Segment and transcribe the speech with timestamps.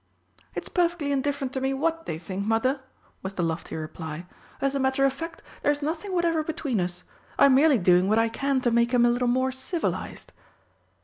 [0.55, 2.81] "It's perfectly indifferent to me what they think, Mother,"
[3.21, 4.25] was the lofty reply.
[4.59, 7.03] "As a matter of fact, there is nothing whatever between us.
[7.37, 10.33] I am merely doing what I can to make him a little more civilised."